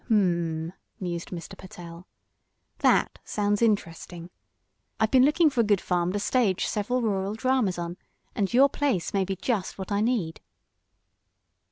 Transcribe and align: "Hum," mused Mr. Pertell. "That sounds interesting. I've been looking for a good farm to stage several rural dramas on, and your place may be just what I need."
"Hum," 0.07 0.73
mused 0.99 1.29
Mr. 1.29 1.55
Pertell. 1.55 2.07
"That 2.79 3.19
sounds 3.23 3.61
interesting. 3.61 4.31
I've 4.99 5.11
been 5.11 5.23
looking 5.23 5.51
for 5.51 5.61
a 5.61 5.63
good 5.63 5.79
farm 5.79 6.11
to 6.13 6.19
stage 6.19 6.65
several 6.65 7.03
rural 7.03 7.35
dramas 7.35 7.77
on, 7.77 7.97
and 8.33 8.51
your 8.51 8.67
place 8.67 9.13
may 9.13 9.25
be 9.25 9.35
just 9.35 9.77
what 9.77 9.91
I 9.91 10.01
need." 10.01 10.41